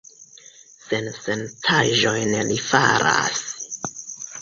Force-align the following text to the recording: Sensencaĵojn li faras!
Sensencaĵojn 0.85 2.35
li 2.53 2.61
faras! 2.73 3.47